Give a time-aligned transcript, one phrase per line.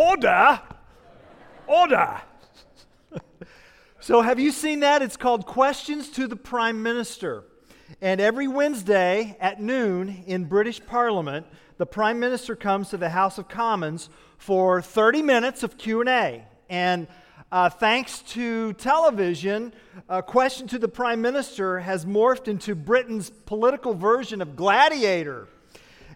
[0.00, 0.58] Order!
[1.66, 2.22] Order!
[4.00, 5.02] so, have you seen that?
[5.02, 7.44] It's called Questions to the Prime Minister.
[8.00, 11.44] And every Wednesday at noon in British Parliament,
[11.76, 14.08] the Prime Minister comes to the House of Commons
[14.38, 16.46] for 30 minutes of Q&A.
[16.70, 17.06] And
[17.52, 19.74] uh, thanks to television,
[20.08, 25.46] a question to the Prime Minister has morphed into Britain's political version of Gladiator.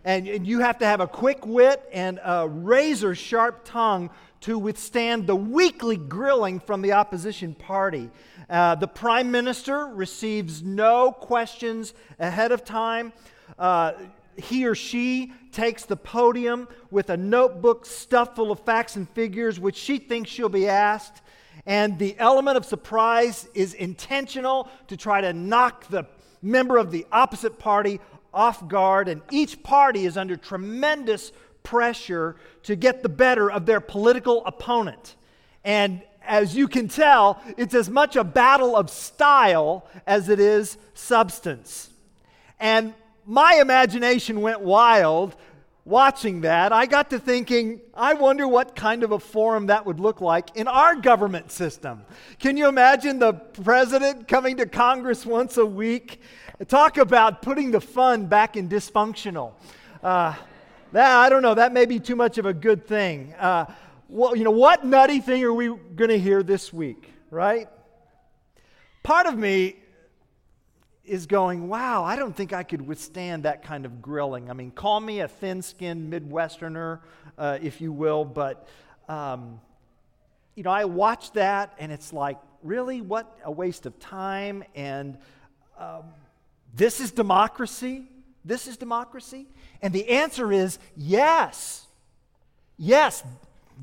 [0.05, 4.58] And, and you have to have a quick wit and a razor sharp tongue to
[4.58, 8.11] withstand the weekly grilling from the opposition party.
[8.50, 13.12] Uh, the prime minister receives no questions ahead of time.
[13.59, 13.93] Uh,
[14.36, 19.59] he or she takes the podium with a notebook stuffed full of facts and figures,
[19.59, 21.23] which she thinks she'll be asked.
[21.64, 26.07] And the element of surprise is intentional to try to knock the
[26.43, 28.00] member of the opposite party
[28.34, 29.08] off guard.
[29.08, 35.17] And each party is under tremendous pressure to get the better of their political opponent.
[35.64, 40.77] And as you can tell, it's as much a battle of style as it is
[40.94, 41.91] substance.
[42.61, 42.94] And
[43.27, 45.34] my imagination went wild
[45.84, 46.72] watching that.
[46.72, 50.56] I got to thinking, I wonder what kind of a forum that would look like
[50.56, 52.05] in our government system.
[52.39, 56.20] Can you imagine the president coming to Congress once a week?
[56.69, 59.53] Talk about putting the fun back in dysfunctional.
[60.03, 60.34] Uh,
[60.93, 63.34] that, I don't know, that may be too much of a good thing.
[63.34, 63.67] Uh,
[64.09, 67.69] well, you know, what nutty thing are we going to hear this week, right?
[69.03, 69.77] Part of me
[71.05, 74.49] is going, wow, I don't think I could withstand that kind of grilling.
[74.49, 77.01] I mean, call me a thin skinned Midwesterner,
[77.37, 78.67] uh, if you will, but,
[79.09, 79.61] um,
[80.55, 83.03] you know, I watch that and it's like, really?
[83.03, 84.65] What a waste of time.
[84.75, 85.19] And
[85.78, 86.05] um,
[86.75, 88.05] this is democracy?
[88.44, 89.47] This is democracy?
[89.80, 91.86] And the answer is yes.
[92.77, 93.22] Yes,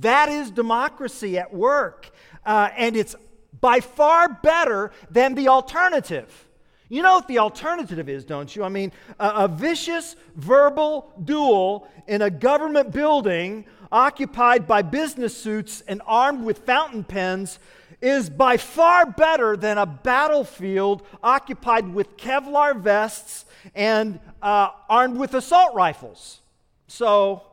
[0.01, 2.09] that is democracy at work.
[2.45, 3.15] Uh, and it's
[3.59, 6.47] by far better than the alternative.
[6.89, 8.63] You know what the alternative is, don't you?
[8.63, 15.83] I mean, a, a, vicious verbal duel in a government building occupied by business suits
[15.87, 17.59] and armed with fountain pens
[18.01, 23.45] is by far better than a battlefield occupied with Kevlar vests
[23.75, 26.39] and uh, armed with assault rifles.
[26.87, 27.43] So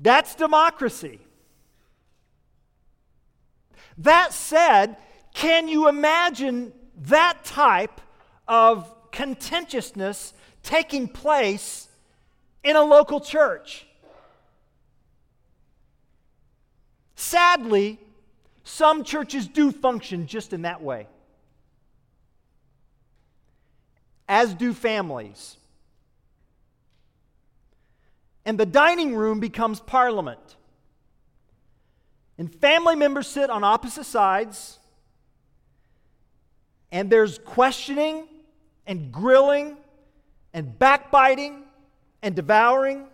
[0.00, 1.20] that's democracy.
[3.98, 4.96] That said,
[5.34, 8.00] can you imagine that type
[8.48, 11.88] of contentiousness taking place
[12.64, 13.86] in a local church?
[17.14, 17.98] Sadly,
[18.70, 21.06] some churches do function just in that way.
[24.30, 25.56] as do families.
[28.44, 30.56] And the dining room becomes parliament.
[32.38, 34.78] And family members sit on opposite sides,
[36.92, 38.28] and there's questioning
[38.86, 39.76] and grilling
[40.54, 41.64] and backbiting
[42.22, 43.08] and devouring.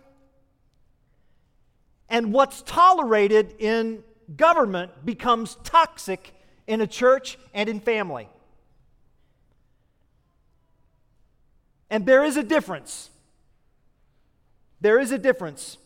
[2.09, 4.03] And what's tolerated in
[4.35, 6.33] government becomes toxic
[6.65, 8.27] in a church and in family.
[11.89, 13.09] And there is a difference.
[14.81, 15.77] There is a difference.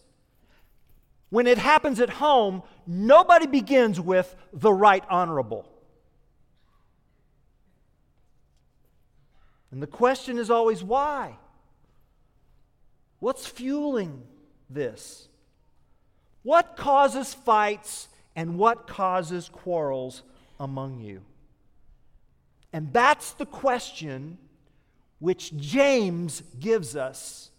[1.29, 5.67] When it happens at home, nobody begins with the right honorable.
[9.71, 11.37] And the question is always why?
[13.19, 14.23] What's fueling
[14.69, 15.29] this?
[16.43, 20.23] What causes fights and what causes quarrels
[20.59, 21.21] among you?
[22.73, 24.37] And that's the question
[25.19, 27.51] which James gives us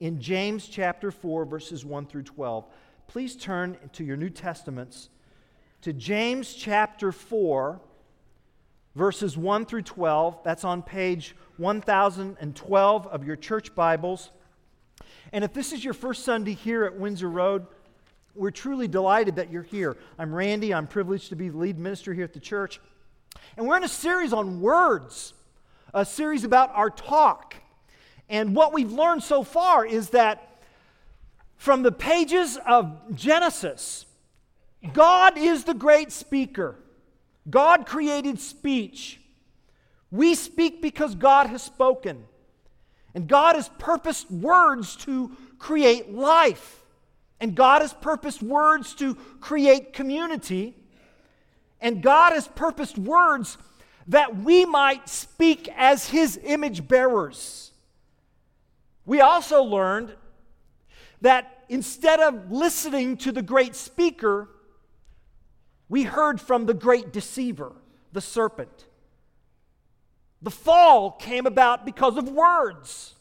[0.00, 2.66] in James chapter 4, verses 1 through 12.
[3.06, 5.08] Please turn to your New Testaments
[5.82, 7.80] to James chapter 4,
[8.94, 10.40] verses 1 through 12.
[10.44, 14.30] That's on page 1012 of your church Bibles.
[15.32, 17.66] And if this is your first Sunday here at Windsor Road,
[18.38, 19.96] we're truly delighted that you're here.
[20.18, 20.72] I'm Randy.
[20.72, 22.80] I'm privileged to be the lead minister here at the church.
[23.56, 25.34] And we're in a series on words
[25.94, 27.54] a series about our talk.
[28.28, 30.62] And what we've learned so far is that
[31.56, 34.06] from the pages of Genesis,
[34.92, 36.76] God is the great speaker.
[37.48, 39.20] God created speech.
[40.10, 42.24] We speak because God has spoken.
[43.14, 46.82] And God has purposed words to create life.
[47.40, 50.74] And God has purposed words to create community.
[51.80, 53.58] And God has purposed words
[54.08, 57.72] that we might speak as his image bearers.
[59.04, 60.14] We also learned
[61.20, 64.48] that instead of listening to the great speaker,
[65.88, 67.72] we heard from the great deceiver,
[68.12, 68.86] the serpent.
[70.42, 73.14] The fall came about because of words.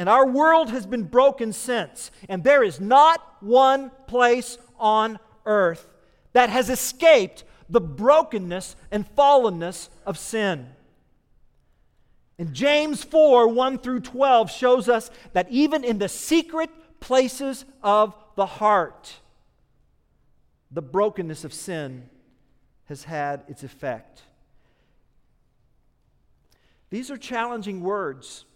[0.00, 2.10] And our world has been broken since.
[2.26, 5.86] And there is not one place on earth
[6.32, 10.68] that has escaped the brokenness and fallenness of sin.
[12.38, 16.70] And James 4 1 through 12 shows us that even in the secret
[17.00, 19.18] places of the heart,
[20.70, 22.08] the brokenness of sin
[22.86, 24.22] has had its effect.
[26.88, 28.46] These are challenging words.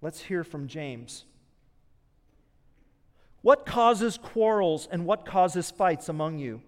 [0.00, 1.24] Let's hear from James.
[3.42, 6.62] What causes quarrels and what causes fights among you?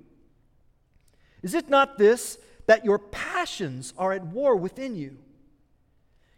[1.43, 5.19] Is it not this, that your passions are at war within you?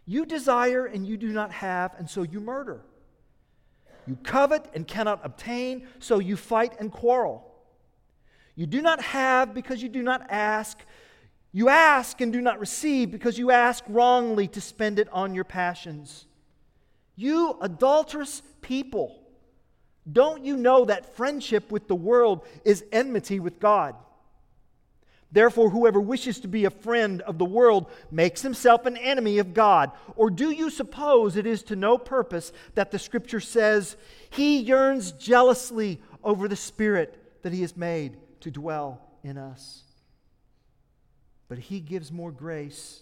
[0.05, 2.81] You desire and you do not have, and so you murder.
[4.05, 7.49] You covet and cannot obtain, so you fight and quarrel.
[8.55, 10.79] You do not have because you do not ask.
[11.51, 15.43] You ask and do not receive because you ask wrongly to spend it on your
[15.43, 16.25] passions.
[17.15, 19.19] You adulterous people,
[20.11, 23.95] don't you know that friendship with the world is enmity with God?
[25.33, 29.55] Therefore, whoever wishes to be a friend of the world makes himself an enemy of
[29.55, 29.91] God.
[30.15, 33.97] Or do you suppose it is to no purpose that the scripture says,
[34.29, 39.81] He yearns jealously over the Spirit that He has made to dwell in us?
[41.47, 43.01] But He gives more grace.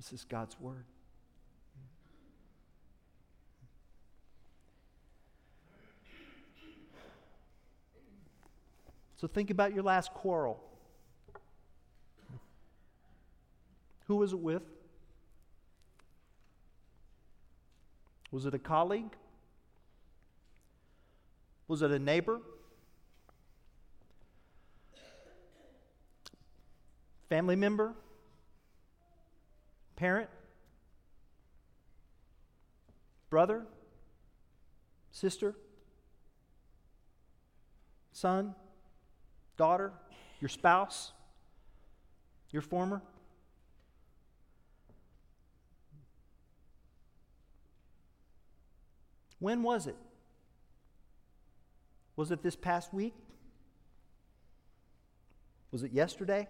[0.00, 0.86] This is God's word.
[9.16, 10.58] So think about your last quarrel.
[14.06, 14.62] Who was it with?
[18.32, 19.14] Was it a colleague?
[21.68, 22.40] Was it a neighbor?
[27.28, 27.92] Family member?
[30.00, 30.30] Parent?
[33.28, 33.66] Brother?
[35.12, 35.54] Sister?
[38.12, 38.54] Son?
[39.60, 39.92] daughter,
[40.40, 41.12] your spouse,
[42.50, 43.02] your former?
[49.38, 49.96] When was it?
[52.16, 53.12] Was it this past week?
[55.70, 56.48] Was it yesterday?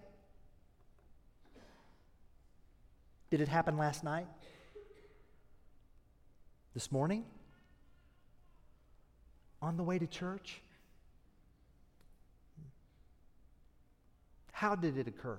[3.31, 4.27] Did it happen last night?
[6.75, 7.25] This morning?
[9.63, 10.61] On the way to church?
[14.53, 15.39] How did it occur?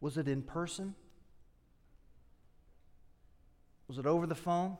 [0.00, 0.94] Was it in person?
[3.88, 4.76] Was it over the phone?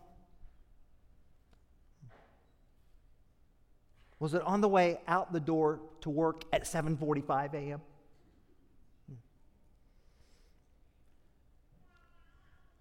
[4.19, 7.81] Was it on the way out the door to work at 7:45 a.m.?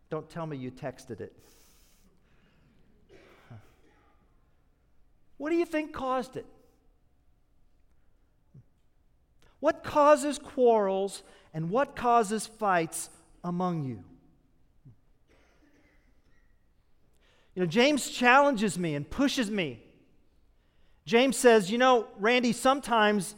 [0.10, 1.34] Don't tell me you texted it.
[5.38, 6.46] What do you think caused it?
[9.60, 11.24] What causes quarrels
[11.54, 13.10] and what causes fights
[13.44, 14.04] among you?
[17.56, 19.84] You know, James challenges me and pushes me.
[21.06, 23.36] James says, You know, Randy, sometimes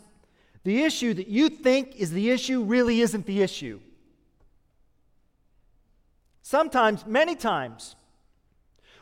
[0.63, 3.79] the issue that you think is the issue really isn't the issue.
[6.41, 7.95] Sometimes, many times,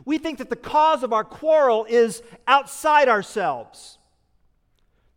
[0.05, 3.97] we think that the cause of our quarrel is outside ourselves.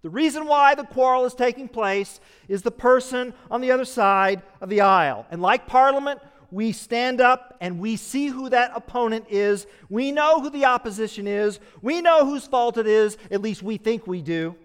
[0.03, 4.43] The reason why the quarrel is taking place is the person on the other side
[4.61, 5.27] of the aisle.
[5.31, 9.67] And like Parliament, we stand up and we see who that opponent is.
[9.89, 11.61] We know who the opposition is.
[11.81, 13.17] We know whose fault it is.
[13.31, 14.57] At least we think we do.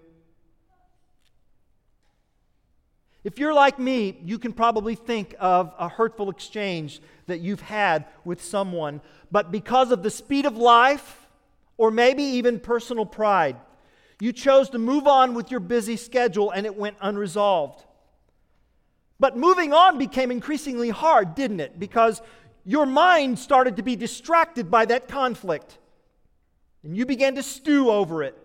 [3.28, 8.06] If you're like me, you can probably think of a hurtful exchange that you've had
[8.24, 11.28] with someone, but because of the speed of life,
[11.76, 13.58] or maybe even personal pride,
[14.22, 17.84] you chose to move on with your busy schedule and it went unresolved.
[19.20, 21.78] But moving on became increasingly hard, didn't it?
[21.78, 22.22] Because
[22.64, 25.78] your mind started to be distracted by that conflict.
[26.82, 28.38] And you began to stew over it.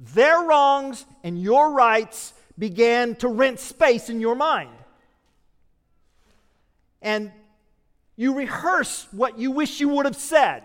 [0.00, 4.70] Their wrongs and your rights began to rent space in your mind.
[7.02, 7.32] And
[8.16, 10.62] you rehearse what you wish you would have said.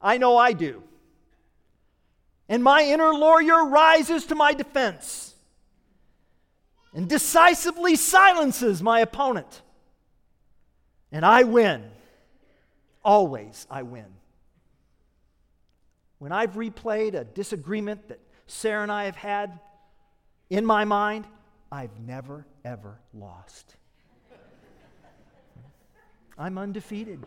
[0.00, 0.82] I know I do.
[2.48, 5.34] And my inner lawyer rises to my defense
[6.94, 9.62] and decisively silences my opponent.
[11.12, 11.90] And I win.
[13.04, 14.06] Always I win.
[16.18, 19.60] When I've replayed a disagreement that Sarah and I have had
[20.50, 21.26] in my mind,
[21.70, 23.76] I've never, ever lost.
[26.38, 27.24] I'm undefeated.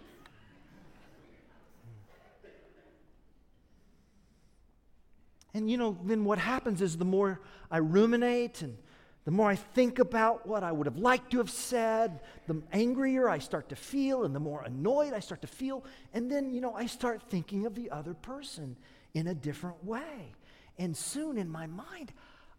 [5.53, 8.77] And you know, then what happens is the more I ruminate and
[9.25, 13.29] the more I think about what I would have liked to have said, the angrier
[13.29, 15.83] I start to feel, and the more annoyed I start to feel.
[16.11, 18.75] And then, you know, I start thinking of the other person
[19.13, 20.33] in a different way.
[20.77, 22.11] And soon in my mind,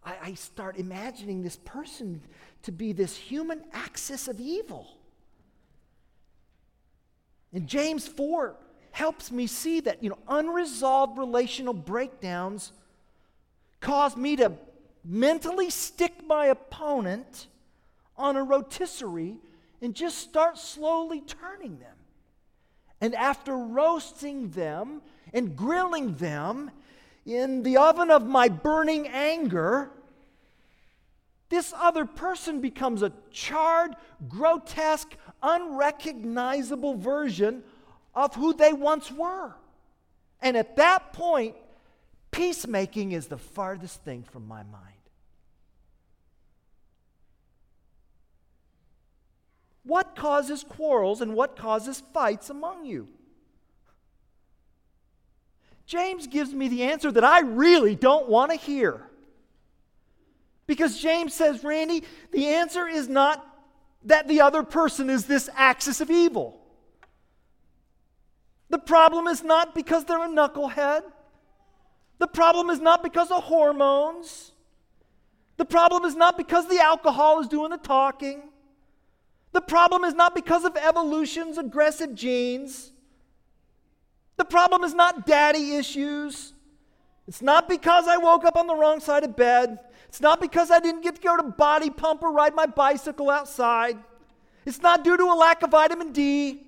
[0.05, 2.23] I, I start imagining this person
[2.63, 4.87] to be this human axis of evil.
[7.53, 8.57] And James 4
[8.93, 12.73] helps me see that, you know, unresolved relational breakdowns
[13.81, 14.53] cause me to
[15.05, 17.49] mentally stick my opponent
[18.17, 19.37] on a rotisserie
[19.81, 21.97] and just start slowly turning them.
[23.01, 25.03] And after roasting them
[25.35, 26.71] and grilling them
[27.25, 29.91] in the oven of my burning anger,
[31.49, 33.95] this other person becomes a charred,
[34.29, 37.63] grotesque, unrecognizable version
[38.15, 39.55] of who they once were.
[40.41, 41.55] And at that point,
[42.31, 44.93] peacemaking is the farthest thing from my mind.
[49.85, 53.09] What causes quarrels and what causes fights among you?
[55.87, 59.03] James gives me the answer that I really don't want to hear.
[60.67, 63.45] Because James says, Randy, the answer is not
[64.05, 66.59] that the other person is this axis of evil.
[68.71, 71.03] The problem is not because they're a knucklehead.
[72.19, 74.53] The problem is not because of hormones.
[75.57, 78.45] The problem is not because the alcohol is doing the talking.
[79.53, 82.92] The problem is not because of evolution's aggressive genes.
[84.37, 86.55] The problem is not daddy issues.
[87.29, 89.79] It's not because I woke up on the wrong side of bed.
[90.09, 93.31] It's not because I didn't get to go to body pump or ride my bicycle
[93.31, 93.99] outside.
[94.67, 96.67] It's not due to a lack of vitamin D.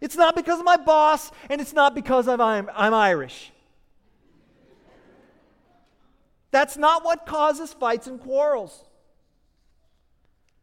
[0.00, 3.52] It's not because of my boss, and it's not because I'm, I'm, I'm Irish.
[6.50, 8.84] That's not what causes fights and quarrels.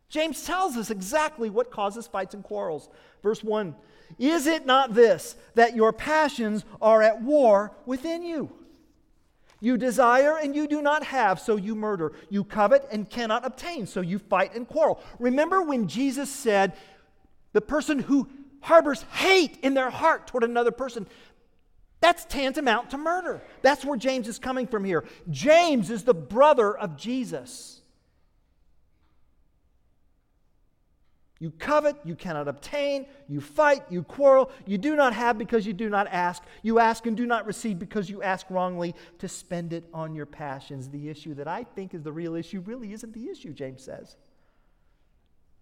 [0.09, 2.89] James tells us exactly what causes fights and quarrels.
[3.23, 3.75] Verse 1
[4.17, 8.51] Is it not this, that your passions are at war within you?
[9.59, 12.13] You desire and you do not have, so you murder.
[12.29, 14.99] You covet and cannot obtain, so you fight and quarrel.
[15.19, 16.73] Remember when Jesus said,
[17.53, 18.27] The person who
[18.61, 21.07] harbors hate in their heart toward another person,
[21.99, 23.41] that's tantamount to murder.
[23.61, 25.05] That's where James is coming from here.
[25.29, 27.80] James is the brother of Jesus.
[31.41, 33.07] You covet, you cannot obtain.
[33.27, 34.51] You fight, you quarrel.
[34.67, 36.43] You do not have because you do not ask.
[36.61, 40.27] You ask and do not receive because you ask wrongly to spend it on your
[40.27, 40.87] passions.
[40.87, 44.17] The issue that I think is the real issue really isn't the issue, James says.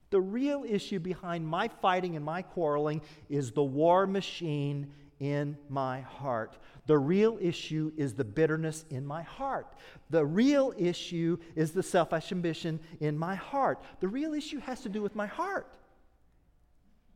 [0.10, 6.02] The real issue behind my fighting and my quarreling is the war machine in my
[6.02, 6.58] heart.
[6.86, 9.68] The real issue is the bitterness in my heart.
[10.10, 13.84] The real issue is the selfish ambition in my heart.
[14.00, 15.78] The real issue has to do with my heart.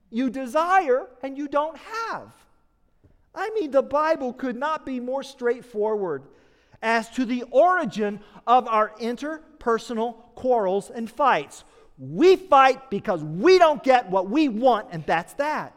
[0.10, 2.32] You desire and you don't have.
[3.34, 6.24] I mean, the Bible could not be more straightforward
[6.84, 11.64] as to the origin of our interpersonal quarrels and fights.
[11.98, 15.76] We fight because we don't get what we want, and that's that.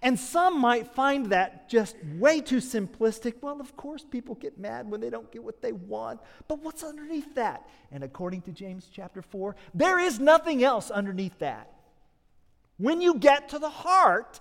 [0.00, 3.34] And some might find that just way too simplistic.
[3.40, 6.20] Well, of course, people get mad when they don't get what they want.
[6.48, 7.68] But what's underneath that?
[7.92, 11.70] And according to James chapter 4, there is nothing else underneath that.
[12.76, 14.40] When you get to the heart,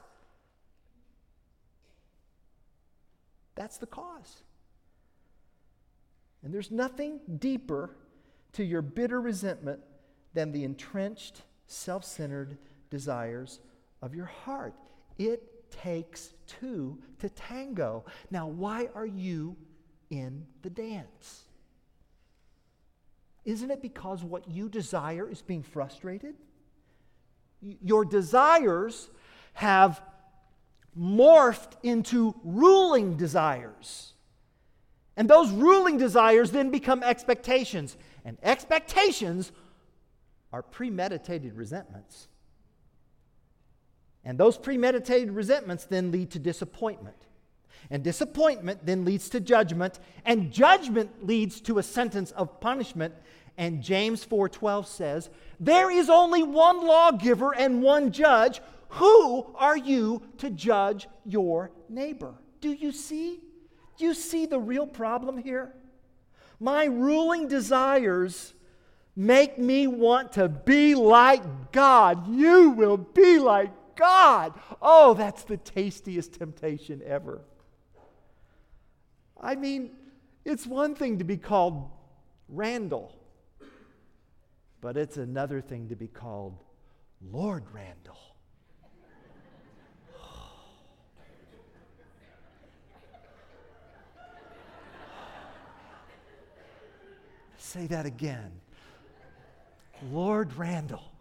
[3.56, 4.42] that's the cause.
[6.44, 7.96] And there's nothing deeper
[8.54, 9.82] to your bitter resentment
[10.34, 12.58] than the entrenched, self centered
[12.90, 13.60] desires
[14.02, 14.74] of your heart.
[15.18, 18.06] It takes two to tango.
[18.32, 19.56] Now, why are you
[20.10, 21.44] in the dance?
[23.46, 26.36] Isn't it because what you desire is being frustrated?
[27.62, 29.10] Your desires
[29.54, 30.02] have
[30.98, 34.14] morphed into ruling desires.
[35.16, 37.98] And those ruling desires then become expectations.
[38.26, 39.52] And expectations
[40.52, 42.28] are premeditated resentments.
[44.26, 47.18] And those premeditated resentments then lead to disappointment.
[47.90, 53.14] And disappointment then leads to judgment, and judgment leads to a sentence of punishment.
[53.58, 58.62] And James 4:12 says, "There is only one lawgiver and one judge.
[58.90, 63.42] Who are you to judge your neighbor?" Do you see?
[63.98, 65.76] Do you see the real problem here?
[66.60, 68.54] My ruling desires
[69.16, 72.28] make me want to be like God.
[72.28, 74.54] You will be like God.
[74.82, 77.42] Oh, that's the tastiest temptation ever.
[79.40, 79.92] I mean,
[80.46, 81.90] it's one thing to be called
[82.50, 83.14] Randall,
[84.82, 86.58] but it's another thing to be called
[87.32, 88.18] Lord Randall.
[97.58, 98.52] Say that again.
[100.12, 101.13] Lord Randall.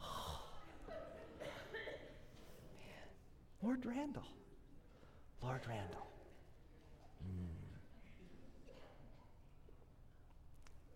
[3.63, 4.27] Lord Randall.
[5.43, 6.07] Lord Randall.
[7.25, 7.47] Mm.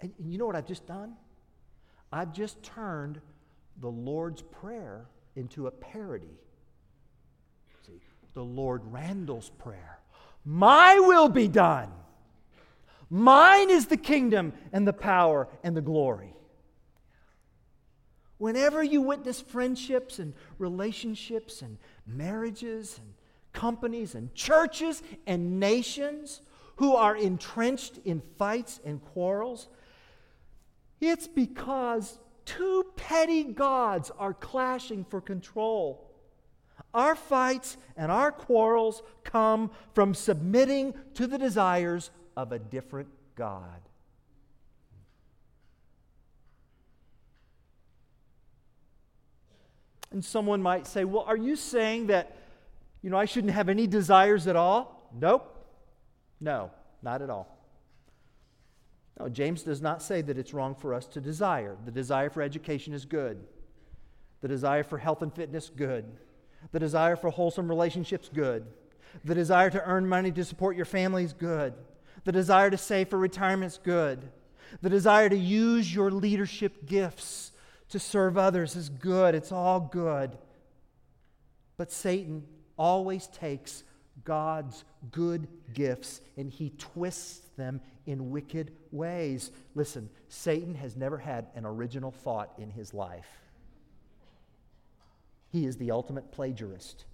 [0.00, 1.14] And, and you know what I've just done?
[2.12, 3.20] I've just turned
[3.80, 6.38] the Lord's Prayer into a parody.
[7.86, 8.00] See,
[8.34, 9.98] the Lord Randall's Prayer.
[10.44, 11.90] My will be done.
[13.10, 16.35] Mine is the kingdom and the power and the glory.
[18.38, 23.14] Whenever you witness friendships and relationships and marriages and
[23.52, 26.42] companies and churches and nations
[26.76, 29.68] who are entrenched in fights and quarrels,
[31.00, 36.10] it's because two petty gods are clashing for control.
[36.92, 43.80] Our fights and our quarrels come from submitting to the desires of a different God.
[50.10, 52.36] And someone might say, Well, are you saying that,
[53.02, 55.10] you know, I shouldn't have any desires at all?
[55.18, 55.52] Nope.
[56.40, 56.70] No,
[57.02, 57.56] not at all.
[59.18, 61.76] No, James does not say that it's wrong for us to desire.
[61.84, 63.42] The desire for education is good.
[64.42, 66.04] The desire for health and fitness, good.
[66.72, 68.66] The desire for wholesome relationships, good.
[69.24, 71.72] The desire to earn money to support your family is good.
[72.24, 74.28] The desire to save for retirement is good.
[74.82, 77.52] The desire to use your leadership gifts
[77.90, 79.34] to serve others is good.
[79.34, 80.36] It's all good.
[81.76, 82.44] But Satan
[82.76, 83.84] always takes
[84.24, 89.50] God's good gifts and he twists them in wicked ways.
[89.74, 93.26] Listen, Satan has never had an original thought in his life.
[95.50, 97.04] He is the ultimate plagiarist.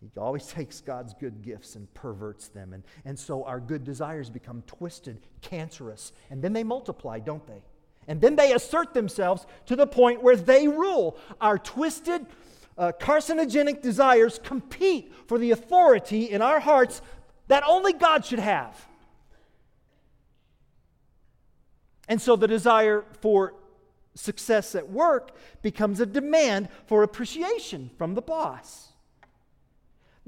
[0.00, 2.72] He always takes God's good gifts and perverts them.
[2.72, 7.62] And, and so our good desires become twisted, cancerous, and then they multiply, don't they?
[8.06, 11.18] And then they assert themselves to the point where they rule.
[11.42, 12.26] Our twisted,
[12.78, 17.02] uh, carcinogenic desires compete for the authority in our hearts
[17.48, 18.86] that only God should have.
[22.08, 23.54] And so the desire for
[24.14, 28.87] success at work becomes a demand for appreciation from the boss.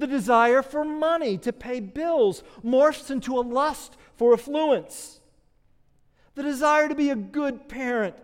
[0.01, 5.21] The desire for money to pay bills morphs into a lust for affluence.
[6.37, 8.17] The desire to be a good parent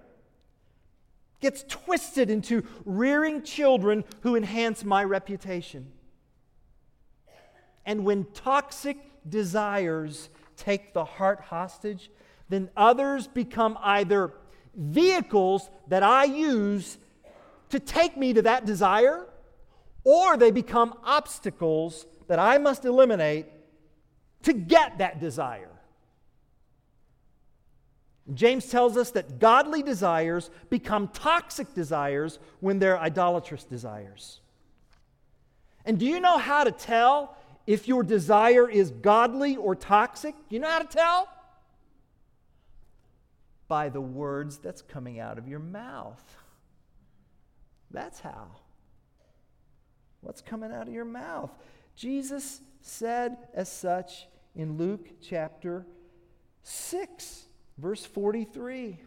[1.43, 5.93] gets twisted into rearing children who enhance my reputation.
[7.85, 8.97] And when toxic
[9.29, 12.11] desires take the heart hostage,
[12.49, 14.33] then others become either
[14.75, 16.97] vehicles that I use
[17.69, 19.27] to take me to that desire
[20.07, 23.47] or they become obstacles that I must eliminate
[24.45, 25.73] to get that desire.
[28.33, 34.39] James tells us that godly desires become toxic desires when they're idolatrous desires.
[35.85, 40.37] And do you know how to tell if your desire is godly or toxic?
[40.49, 41.29] You know how to tell?
[43.67, 46.23] By the words that's coming out of your mouth.
[47.91, 48.51] That's how.
[50.27, 51.53] What's coming out of your mouth?
[51.95, 55.87] Jesus said as such in Luke chapter
[56.65, 57.45] 6,
[57.79, 58.99] verse 43.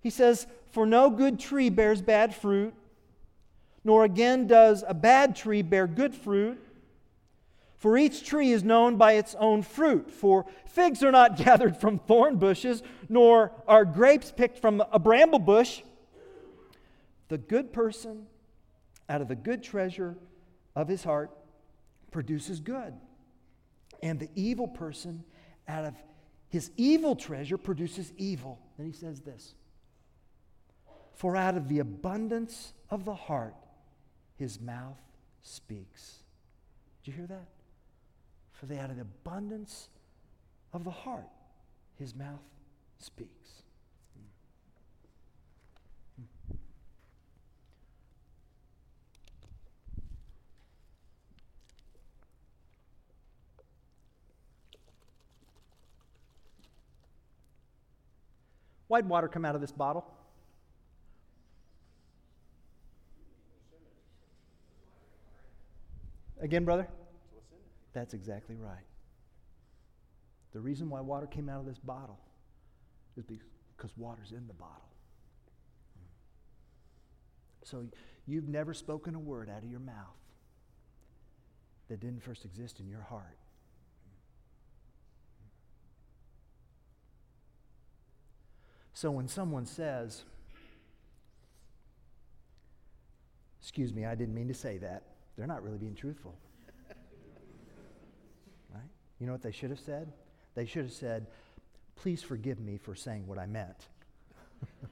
[0.00, 2.72] He says, For no good tree bears bad fruit,
[3.84, 6.58] nor again does a bad tree bear good fruit.
[7.76, 10.10] For each tree is known by its own fruit.
[10.10, 15.38] For figs are not gathered from thorn bushes, nor are grapes picked from a bramble
[15.38, 15.82] bush.
[17.28, 18.28] The good person,
[19.08, 20.16] out of the good treasure
[20.74, 21.30] of his heart,
[22.10, 22.94] produces good.
[24.02, 25.24] And the evil person,
[25.68, 25.94] out of
[26.48, 28.58] his evil treasure, produces evil.
[28.76, 29.54] Then he says this
[31.14, 33.54] For out of the abundance of the heart,
[34.36, 35.00] his mouth
[35.42, 36.16] speaks.
[37.02, 37.48] Did you hear that?
[38.52, 39.88] For the, out of the abundance
[40.72, 41.28] of the heart,
[41.98, 42.42] his mouth
[42.98, 43.62] speaks.
[58.88, 60.04] Why'd water come out of this bottle?
[66.40, 66.86] Again, brother?
[67.92, 68.84] That's exactly right.
[70.52, 72.20] The reason why water came out of this bottle
[73.16, 74.88] is because water's in the bottle.
[77.64, 77.86] So
[78.26, 80.16] you've never spoken a word out of your mouth
[81.88, 83.38] that didn't first exist in your heart.
[88.96, 90.24] So when someone says,
[93.60, 95.02] Excuse me, I didn't mean to say that,
[95.36, 96.34] they're not really being truthful.
[98.74, 98.80] right?
[99.20, 100.14] You know what they should have said?
[100.54, 101.26] They should have said,
[101.94, 103.76] Please forgive me for saying what I meant.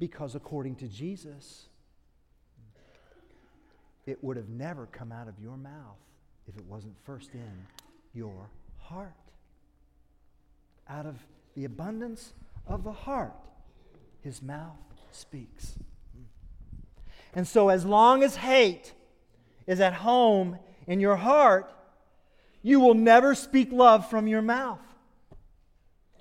[0.00, 1.66] because according to Jesus,
[4.06, 6.00] it would have never come out of your mouth
[6.48, 7.68] if it wasn't first in
[8.14, 9.12] your heart.
[10.88, 11.16] Out of
[11.54, 12.32] the abundance
[12.66, 13.34] of the heart,
[14.22, 14.76] his mouth
[15.12, 15.74] speaks.
[17.34, 18.92] And so, as long as hate
[19.66, 21.72] is at home in your heart,
[22.62, 24.80] you will never speak love from your mouth.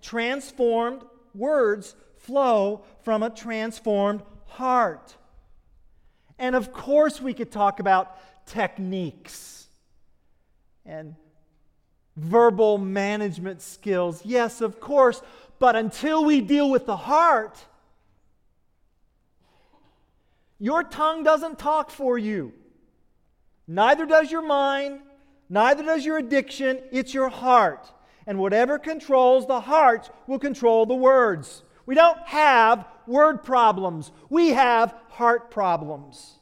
[0.02, 5.16] Transformed words flow from a transformed heart.
[6.38, 9.68] And of course, we could talk about techniques
[10.86, 11.16] and
[12.20, 14.22] verbal management skills.
[14.26, 15.22] Yes, of course,
[15.60, 17.58] but until we deal with the heart,
[20.60, 22.54] your tongue doesn't talk for you.
[23.68, 25.00] Neither does your mind,
[25.48, 26.80] neither does your addiction.
[26.92, 27.92] It's your heart.
[28.26, 31.64] And whatever controls the heart will control the words.
[31.86, 36.39] We don't have word problems, we have heart problems.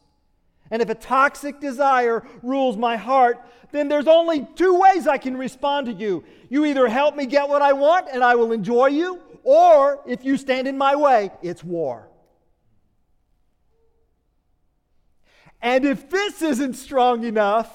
[0.70, 3.40] And if a toxic desire rules my heart,
[3.72, 6.24] then there's only two ways I can respond to you.
[6.50, 10.26] You either help me get what I want and I will enjoy you, or if
[10.26, 12.08] you stand in my way, it's war.
[15.62, 17.72] And if this isn't strong enough,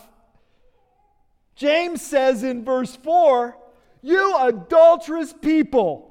[1.57, 3.57] James says in verse 4
[4.03, 6.09] You adulterous people.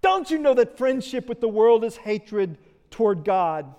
[0.00, 2.58] Don't you know that friendship with the world is hatred
[2.90, 3.72] toward God?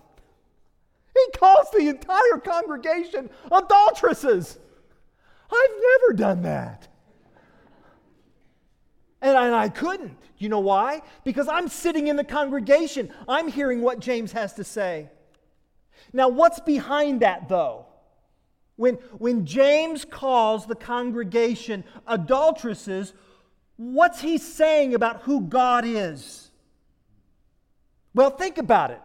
[1.13, 4.58] He calls the entire congregation adulteresses.
[5.52, 6.88] I've never done that.
[9.21, 10.17] And I, and I couldn't.
[10.38, 11.02] You know why?
[11.23, 13.13] Because I'm sitting in the congregation.
[13.28, 15.10] I'm hearing what James has to say.
[16.12, 17.86] Now, what's behind that, though?
[18.76, 23.13] When, when James calls the congregation adulteresses,
[23.78, 26.49] what's he saying about who God is?
[28.13, 29.02] Well, think about it.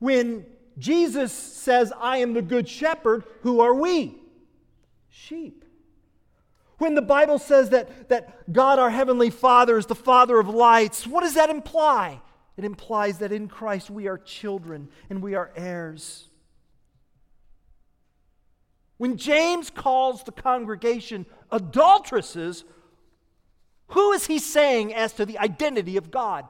[0.00, 0.44] When
[0.80, 3.24] Jesus says, I am the good shepherd.
[3.42, 4.16] Who are we?
[5.08, 5.64] Sheep.
[6.78, 11.06] When the Bible says that, that God, our Heavenly Father, is the Father of lights,
[11.06, 12.22] what does that imply?
[12.56, 16.26] It implies that in Christ we are children and we are heirs.
[18.96, 22.64] When James calls the congregation adulteresses,
[23.88, 26.46] who is he saying as to the identity of God?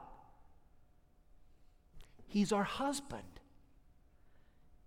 [2.27, 3.23] He's our husband.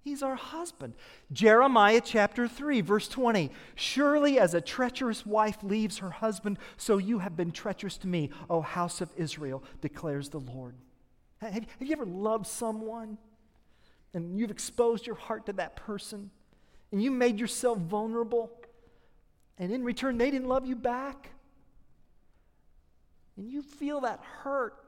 [0.04, 0.92] He's our husband.
[1.32, 3.50] Jeremiah chapter 3, verse 20.
[3.74, 8.28] Surely as a treacherous wife leaves her husband, so you have been treacherous to me,
[8.50, 10.74] O house of Israel, declares the Lord.
[11.38, 13.16] Have, have you ever loved someone
[14.12, 16.30] and you've exposed your heart to that person
[16.92, 18.50] and you made yourself vulnerable
[19.56, 21.30] and in return they didn't love you back?
[23.38, 24.83] And you feel that hurt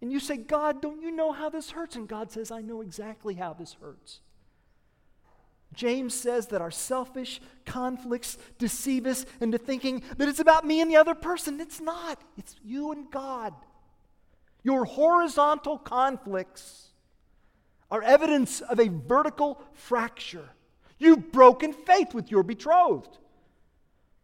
[0.00, 1.96] and you say, God, don't you know how this hurts?
[1.96, 4.20] And God says, I know exactly how this hurts.
[5.72, 10.90] James says that our selfish conflicts deceive us into thinking that it's about me and
[10.90, 11.60] the other person.
[11.60, 13.54] It's not, it's you and God.
[14.62, 16.90] Your horizontal conflicts
[17.90, 20.48] are evidence of a vertical fracture.
[20.98, 23.18] You've broken faith with your betrothed.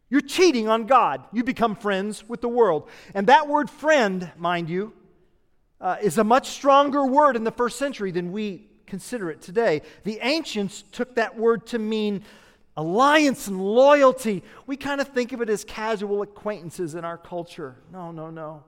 [0.09, 1.23] You're cheating on God.
[1.33, 2.89] You become friends with the world.
[3.15, 4.93] And that word friend, mind you,
[5.81, 9.83] uh, is a much stronger word in the first century than we consider it today.
[10.05, 12.23] The ancients took that word to mean
[12.77, 14.43] alliance and loyalty.
[14.67, 17.77] We kind of think of it as casual acquaintances in our culture.
[17.93, 18.65] No, no, no.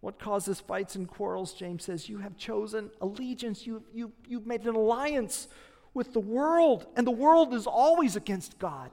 [0.00, 3.66] What causes fights and quarrels, James says, you have chosen allegiance.
[3.66, 5.48] You, you, you've made an alliance
[5.92, 8.90] with the world, and the world is always against God.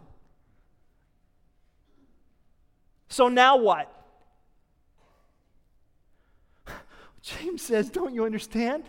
[3.09, 3.91] So now what?
[7.25, 8.83] James says, Don't you understand?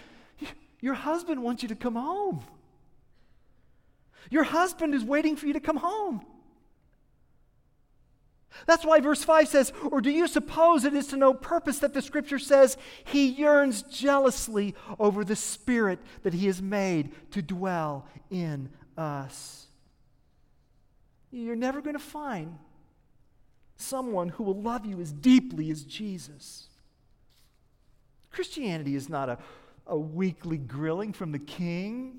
[0.80, 2.44] Your husband wants you to come home.
[4.30, 6.24] Your husband is waiting for you to come home.
[8.66, 11.94] That's why verse 5 says, Or do you suppose it is to no purpose that
[11.94, 18.06] the scripture says he yearns jealously over the spirit that he has made to dwell
[18.30, 18.68] in
[18.98, 19.66] us?
[21.30, 22.58] You're never going to find
[23.76, 26.68] someone who will love you as deeply as Jesus.
[28.36, 29.38] Christianity is not a,
[29.86, 32.18] a weekly grilling from the king.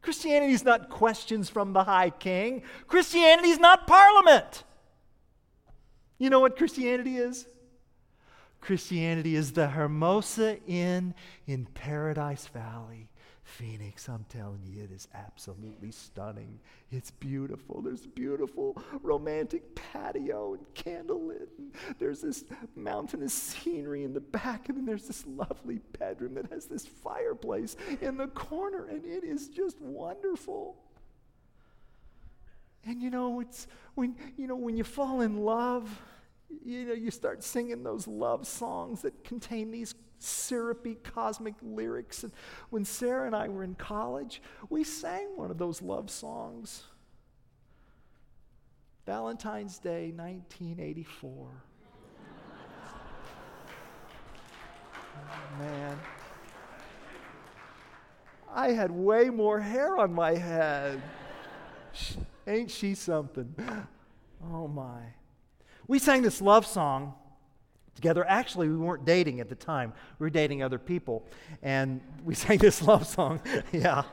[0.00, 2.62] Christianity is not questions from the high king.
[2.86, 4.64] Christianity is not parliament.
[6.16, 7.46] You know what Christianity is?
[8.62, 11.14] Christianity is the Hermosa Inn
[11.46, 13.10] in Paradise Valley.
[13.48, 16.60] Phoenix, I'm telling you, it is absolutely stunning.
[16.90, 17.80] It's beautiful.
[17.80, 21.48] There's beautiful romantic patio and candlelit.
[21.56, 22.44] And there's this
[22.76, 27.76] mountainous scenery in the back, and then there's this lovely bedroom that has this fireplace
[28.00, 30.76] in the corner, and it is just wonderful.
[32.84, 36.00] And you know, it's when you know when you fall in love,
[36.64, 42.24] you know, you start singing those love songs that contain these syrupy cosmic lyrics.
[42.24, 42.32] And
[42.70, 46.84] when Sarah and I were in college, we sang one of those love songs.
[49.06, 51.48] Valentine's Day, 1984.
[55.16, 55.98] oh, man.
[58.54, 61.02] I had way more hair on my head.
[62.46, 63.54] Ain't she something?
[64.52, 65.00] Oh my.
[65.86, 67.14] We sang this love song
[67.98, 68.24] together.
[68.28, 69.92] Actually, we weren't dating at the time.
[70.20, 71.24] We were dating other people.
[71.64, 73.40] And we sang this love song.
[73.72, 74.04] yeah.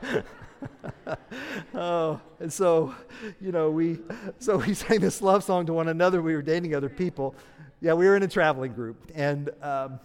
[1.74, 2.92] oh, and so,
[3.40, 4.00] you know, we
[4.40, 6.20] so we sang this love song to one another.
[6.20, 7.36] We were dating other people.
[7.80, 9.12] Yeah, we were in a traveling group.
[9.14, 10.00] And um,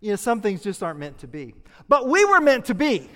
[0.00, 1.54] you know, some things just aren't meant to be.
[1.88, 3.10] But we were meant to be.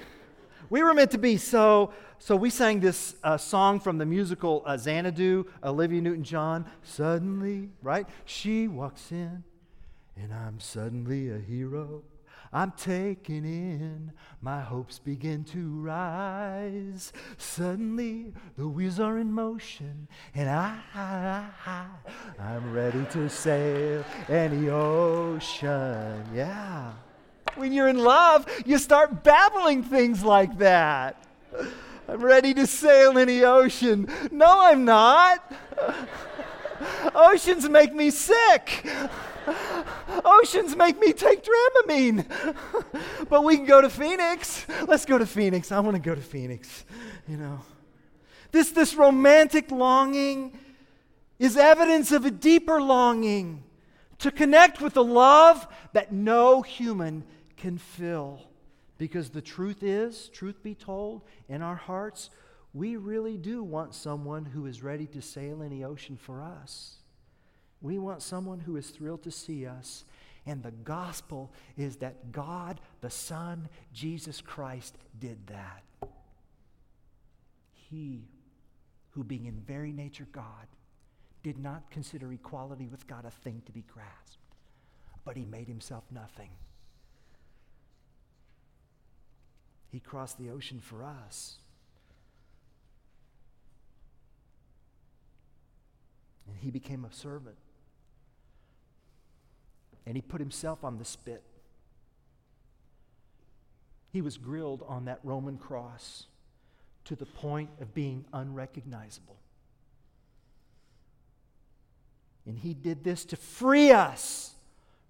[0.68, 1.36] We were meant to be.
[1.36, 6.66] So so we sang this uh, song from the musical uh, Xanadu, Olivia Newton John.
[6.82, 8.06] Suddenly, right?
[8.26, 9.42] She walks in,
[10.16, 12.02] and I'm suddenly a hero.
[12.52, 17.14] I'm taken in, my hopes begin to rise.
[17.38, 21.86] Suddenly, the wheels are in motion, and I, I, I
[22.38, 26.22] I'm ready to sail any ocean.
[26.34, 26.92] Yeah.
[27.54, 31.24] When you're in love, you start babbling things like that.
[32.10, 34.08] I'm ready to sail in the ocean.
[34.32, 35.52] No, I'm not.
[37.14, 38.84] Oceans make me sick.
[40.24, 42.26] Oceans make me take Dramamine.
[43.28, 44.66] but we can go to Phoenix.
[44.88, 45.70] Let's go to Phoenix.
[45.70, 46.84] I want to go to Phoenix.
[47.28, 47.60] You know.
[48.50, 50.58] This, this romantic longing
[51.38, 53.62] is evidence of a deeper longing
[54.18, 57.22] to connect with the love that no human
[57.56, 58.49] can fill.
[59.00, 62.28] Because the truth is, truth be told, in our hearts,
[62.74, 66.96] we really do want someone who is ready to sail any ocean for us.
[67.80, 70.04] We want someone who is thrilled to see us.
[70.44, 75.82] And the gospel is that God, the Son, Jesus Christ, did that.
[77.72, 78.28] He,
[79.12, 80.66] who being in very nature God,
[81.42, 84.56] did not consider equality with God a thing to be grasped,
[85.24, 86.50] but he made himself nothing
[89.90, 91.56] He crossed the ocean for us.
[96.46, 97.56] And he became a servant.
[100.06, 101.42] And he put himself on the spit.
[104.12, 106.26] He was grilled on that Roman cross
[107.04, 109.36] to the point of being unrecognizable.
[112.46, 114.54] And he did this to free us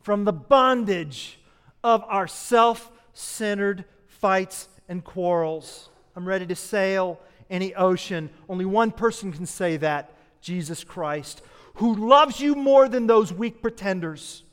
[0.03, 1.39] from the bondage
[1.83, 3.85] of our self centered
[4.21, 5.89] fights and quarrels.
[6.15, 8.31] I'm ready to sail any ocean.
[8.49, 11.43] Only one person can say that Jesus Christ,
[11.75, 14.45] who loves you more than those weak pretenders,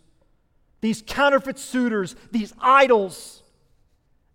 [0.81, 3.43] these counterfeit suitors, these idols.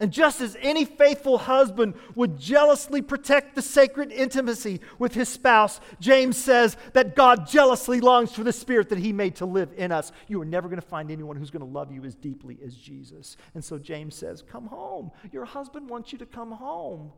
[0.02, 5.80] And just as any faithful husband would jealously protect the sacred intimacy with his spouse,
[6.00, 9.92] James says that God jealously longs for the spirit that he made to live in
[9.92, 10.10] us.
[10.26, 12.74] You are never going to find anyone who's going to love you as deeply as
[12.74, 13.36] Jesus.
[13.54, 15.12] And so James says, Come home.
[15.30, 17.12] Your husband wants you to come home.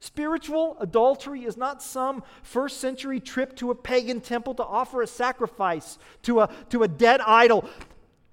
[0.00, 5.06] Spiritual adultery is not some first century trip to a pagan temple to offer a
[5.06, 7.68] sacrifice to a, to a dead idol.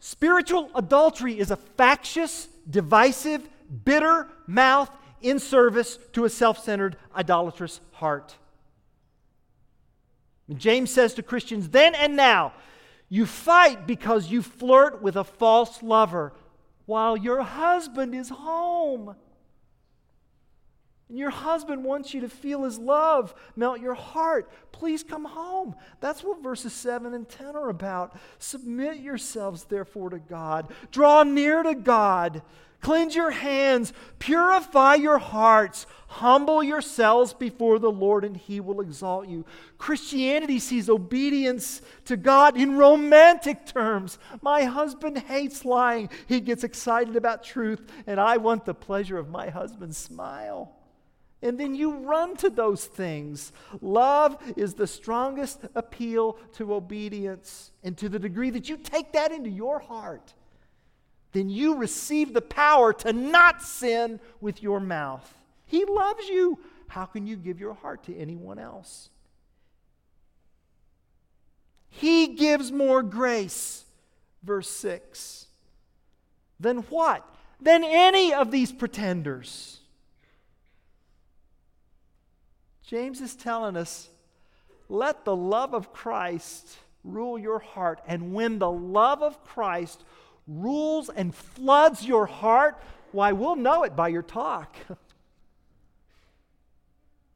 [0.08, 3.50] Spiritual adultery is a factious, divisive,
[3.86, 8.36] bitter mouth in service to a self centered, idolatrous heart.
[10.56, 12.54] James says to Christians, then and now,
[13.10, 16.34] you fight because you flirt with a false lover
[16.86, 19.16] while your husband is home.
[21.10, 24.50] And your husband wants you to feel his love melt your heart.
[24.72, 25.76] Please come home.
[26.00, 28.18] That's what verses 7 and 10 are about.
[28.40, 30.74] Submit yourselves, therefore, to God.
[30.92, 32.42] Draw near to God.
[32.82, 33.94] Cleanse your hands.
[34.20, 35.88] Purify your hearts.
[36.08, 39.46] Humble yourselves before the Lord, and he will exalt you.
[39.78, 44.20] Christianity sees obedience to God in romantic terms.
[44.42, 49.30] My husband hates lying, he gets excited about truth, and I want the pleasure of
[49.30, 50.75] my husband's smile.
[51.46, 53.52] And then you run to those things.
[53.80, 57.70] Love is the strongest appeal to obedience.
[57.84, 60.34] And to the degree that you take that into your heart,
[61.34, 65.36] then you receive the power to not sin with your mouth.
[65.68, 66.58] He loves you.
[66.88, 69.10] How can you give your heart to anyone else?
[71.90, 73.86] He gives more grace,
[74.42, 75.46] verse 6,
[76.60, 77.24] than what?
[77.62, 79.82] Than any of these pretenders.
[82.86, 84.10] James is telling us
[84.88, 88.02] let the love of Christ rule your heart.
[88.08, 90.04] And when the love of Christ
[90.48, 92.80] rules and floods your heart,
[93.12, 94.76] why, we'll know it by your talk.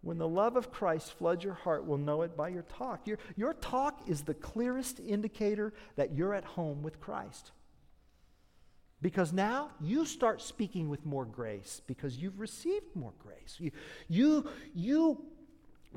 [0.01, 3.07] when the love of Christ floods your heart, we'll know it by your talk.
[3.07, 7.51] Your, your talk is the clearest indicator that you're at home with Christ.
[9.01, 13.55] Because now you start speaking with more grace because you've received more grace.
[13.57, 13.71] You,
[14.09, 15.23] you, you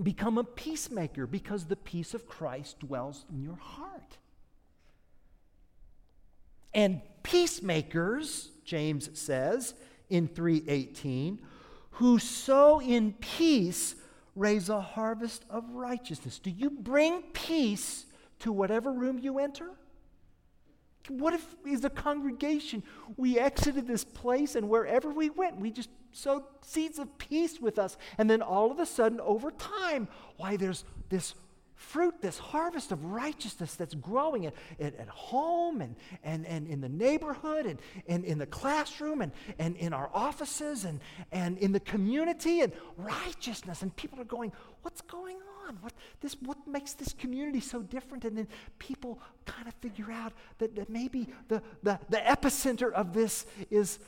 [0.01, 4.19] Become a peacemaker because the peace of Christ dwells in your heart.
[6.73, 9.75] And peacemakers, James says
[10.09, 11.41] in 3:18,
[11.93, 13.97] who sow in peace
[14.35, 16.39] raise a harvest of righteousness.
[16.39, 18.07] Do you bring peace
[18.39, 19.71] to whatever room you enter?
[21.09, 22.83] What if, as a congregation,
[23.17, 27.79] we exited this place and wherever we went, we just sowed seeds of peace with
[27.79, 27.97] us.
[28.19, 31.35] And then all of a sudden, over time, why, there's this
[31.75, 36.81] fruit, this harvest of righteousness that's growing at, at, at, home and, and, and in
[36.81, 41.01] the neighborhood and, and in the classroom and, and in our offices and,
[41.33, 43.83] and in the community and righteousness.
[43.83, 45.52] And people are going, What's going on?
[45.81, 48.25] What, this, what makes this community so different?
[48.25, 48.49] And then
[48.79, 53.99] people kind of figure out that, that maybe the, the, the epicenter of this is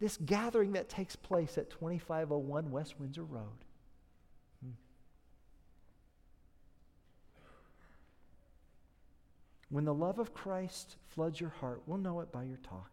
[0.00, 3.64] this gathering that takes place at 2501 West Windsor Road.
[4.62, 4.72] Hmm.
[9.70, 12.90] When the love of Christ floods your heart, we'll know it by your talk.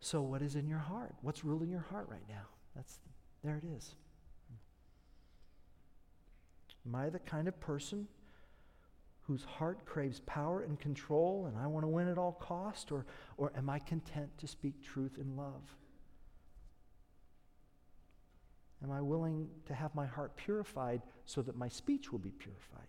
[0.00, 1.14] So, what is in your heart?
[1.22, 2.48] What's ruling your heart right now?
[2.76, 2.98] That's
[3.44, 3.94] there it is.
[6.86, 8.08] Am I the kind of person
[9.22, 12.90] whose heart craves power and control and I want to win at all cost?
[12.90, 15.62] Or, or am I content to speak truth in love?
[18.82, 22.88] Am I willing to have my heart purified so that my speech will be purified?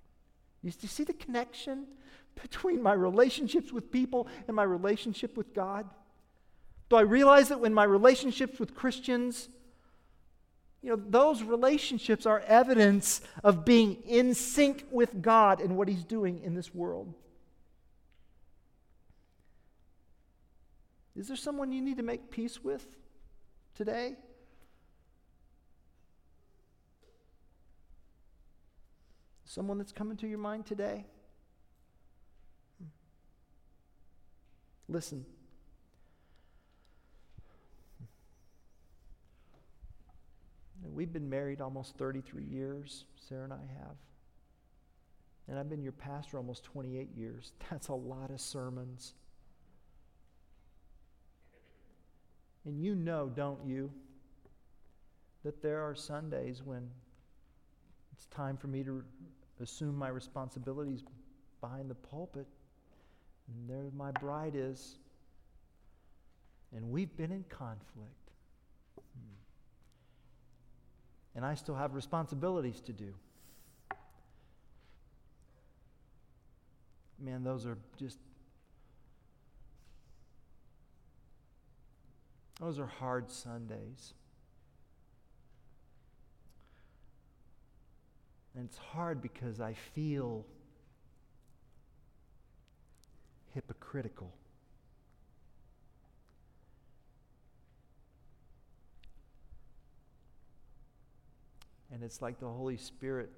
[0.62, 1.86] You, see the connection
[2.42, 5.86] between my relationships with people and my relationship with God?
[6.90, 9.48] Do I realize that when my relationships with Christians
[10.86, 16.04] you know, those relationships are evidence of being in sync with God and what He's
[16.04, 17.12] doing in this world.
[21.16, 22.86] Is there someone you need to make peace with
[23.74, 24.16] today?
[29.46, 31.08] Someone that's coming to your mind today?
[34.88, 35.26] Listen.
[40.96, 43.98] We've been married almost 33 years, Sarah and I have.
[45.48, 47.52] And I've been your pastor almost 28 years.
[47.70, 49.14] That's a lot of sermons.
[52.66, 53.92] And you know, don't you,
[55.44, 56.90] that there are Sundays when
[58.14, 59.04] it's time for me to
[59.62, 61.04] assume my responsibilities
[61.62, 62.48] behind the pulpit.
[63.48, 64.98] And there my bride is.
[66.76, 68.32] And we've been in conflict.
[68.96, 69.36] Hmm.
[71.36, 73.14] And I still have responsibilities to do.
[77.20, 78.18] Man, those are just,
[82.60, 84.14] those are hard Sundays.
[88.56, 90.46] And it's hard because I feel
[93.54, 94.34] hypocritical.
[101.92, 103.32] And it's like the Holy Spirit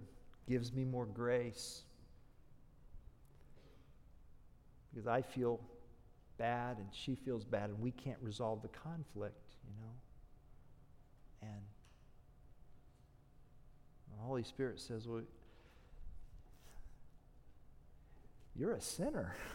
[0.48, 1.84] gives me more grace
[4.90, 5.60] because I feel
[6.38, 9.92] bad and she feels bad and we can't resolve the conflict, you know.
[11.42, 11.62] And
[14.16, 15.22] the Holy Spirit says, Well,
[18.56, 19.36] you're a sinner.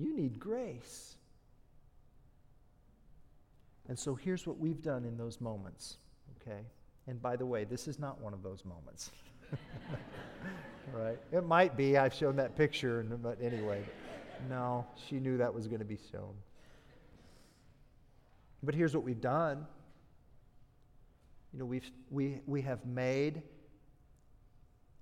[0.00, 1.16] You need grace.
[3.88, 5.96] And so here's what we've done in those moments,
[6.40, 6.60] okay?
[7.08, 9.10] And by the way, this is not one of those moments.
[10.92, 11.18] right?
[11.32, 11.96] It might be.
[11.96, 13.82] I've shown that picture, but anyway,
[14.48, 16.34] no, she knew that was going to be shown.
[18.62, 19.66] But here's what we've done
[21.52, 23.42] you know, we've, we, we have made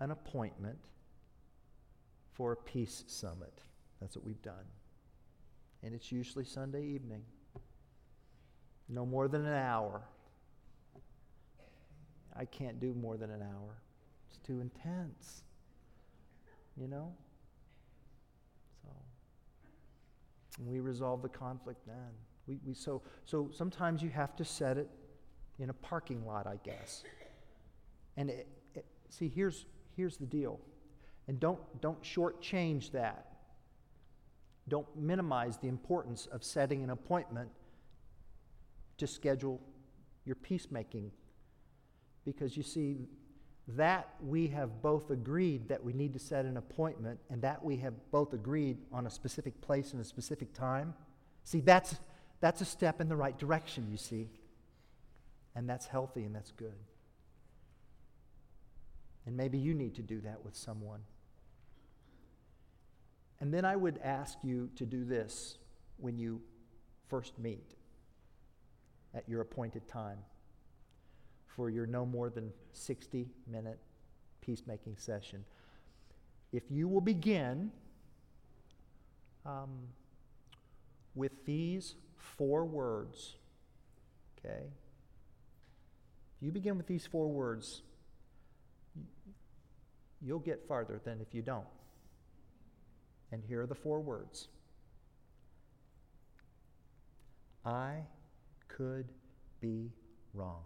[0.01, 0.79] an appointment
[2.35, 3.61] for a peace summit.
[4.01, 4.65] That's what we've done.
[5.83, 7.23] And it's usually Sunday evening.
[8.89, 10.03] No more than an hour.
[12.39, 13.83] I can't do more than an hour.
[14.29, 15.43] It's too intense.
[16.77, 17.13] You know?
[18.83, 22.13] So we resolve the conflict then.
[22.47, 24.89] We, we so so sometimes you have to set it
[25.59, 27.03] in a parking lot, I guess.
[28.17, 29.67] And it, it, see, here's,
[29.97, 30.61] here's the deal.
[31.29, 33.27] And don't, don't shortchange that.
[34.69, 37.51] Don't minimize the importance of setting an appointment
[38.99, 39.61] to schedule
[40.25, 41.11] your peacemaking.
[42.27, 43.09] Because you see,
[43.69, 47.77] that we have both agreed that we need to set an appointment, and that we
[47.79, 50.95] have both agreed on a specific place and a specific time.
[51.43, 51.97] See, that's,
[52.41, 54.29] that's a step in the right direction, you see.
[55.55, 56.75] And that's healthy and that's good.
[59.25, 61.01] And maybe you need to do that with someone.
[63.41, 65.59] And then I would ask you to do this
[65.97, 66.41] when you
[67.09, 67.75] first meet
[69.15, 70.19] at your appointed time
[71.57, 73.79] for your no more than 60 minute
[74.43, 75.45] peacemaking session.
[76.53, 77.73] If you will begin
[79.45, 79.89] um,
[81.15, 83.37] with these four words,
[84.39, 84.65] okay?
[86.37, 87.83] If you begin with these four words,
[90.21, 91.67] you'll get farther than if you don't.
[93.33, 94.49] And here are the four words
[97.65, 97.97] I
[98.69, 99.09] could
[99.61, 99.91] be
[100.33, 100.63] wrong.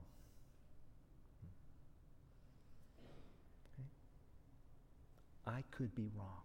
[5.47, 6.43] I could be wrong.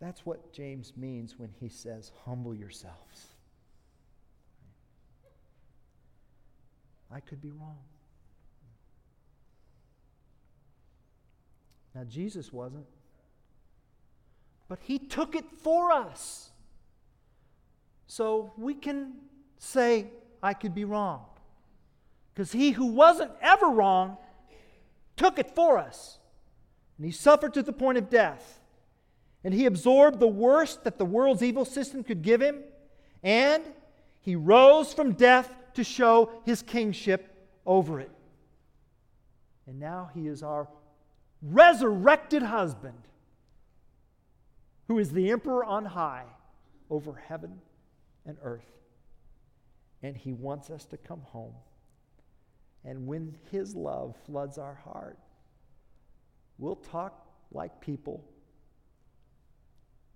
[0.00, 3.26] That's what James means when he says, humble yourselves.
[7.10, 7.78] I could be wrong.
[11.94, 12.86] Now, Jesus wasn't,
[14.68, 16.50] but He took it for us.
[18.06, 19.14] So we can
[19.58, 20.06] say,
[20.42, 21.24] I could be wrong.
[22.32, 24.18] Because He who wasn't ever wrong
[25.18, 26.18] took it for us.
[26.96, 28.60] And He suffered to the point of death.
[29.44, 32.62] And He absorbed the worst that the world's evil system could give Him.
[33.22, 33.62] And
[34.20, 37.32] He rose from death to show his kingship
[37.64, 38.10] over it.
[39.64, 40.66] And now he is our
[41.40, 42.98] resurrected husband,
[44.88, 46.24] who is the emperor on high
[46.90, 47.60] over heaven
[48.26, 48.72] and earth.
[50.02, 51.54] And he wants us to come home.
[52.88, 55.18] And when his love floods our heart,
[56.56, 58.24] we'll talk like people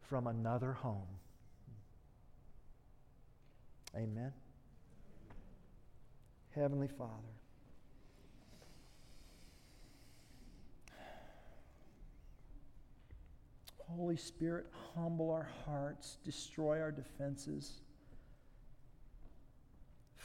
[0.00, 1.06] from another home.
[3.94, 4.32] Amen.
[6.54, 7.12] Heavenly Father,
[13.86, 17.82] Holy Spirit, humble our hearts, destroy our defenses.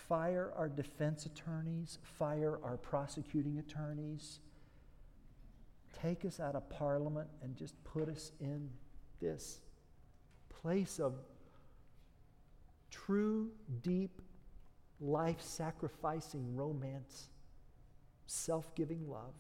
[0.07, 4.39] Fire our defense attorneys, fire our prosecuting attorneys.
[6.01, 8.69] Take us out of Parliament and just put us in
[9.19, 9.59] this
[10.61, 11.13] place of
[12.91, 13.49] true,
[13.81, 14.21] deep,
[15.01, 17.29] life sacrificing romance,
[18.27, 19.33] self giving love.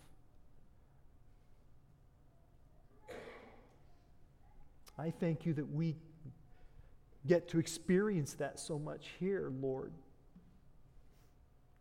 [4.97, 5.95] I thank you that we
[7.27, 9.91] get to experience that so much here, Lord.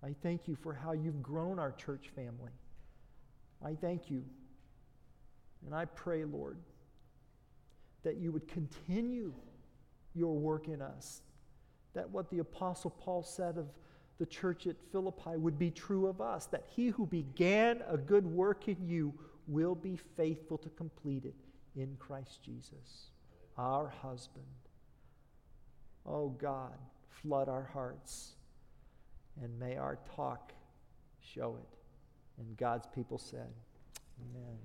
[0.02, 2.52] I thank you for how you've grown our church family.
[3.64, 4.22] I thank you.
[5.64, 6.58] And I pray, Lord,
[8.04, 9.32] that you would continue
[10.14, 11.22] your work in us.
[11.94, 13.66] That what the Apostle Paul said of
[14.18, 16.46] the church at Philippi would be true of us.
[16.46, 19.12] That he who began a good work in you
[19.48, 21.34] will be faithful to complete it
[21.74, 23.10] in Christ Jesus,
[23.58, 24.44] our husband.
[26.04, 26.78] Oh God,
[27.08, 28.35] flood our hearts
[29.42, 30.52] and may our talk
[31.20, 31.78] show it.
[32.38, 33.52] And God's people said,
[34.20, 34.58] Amen.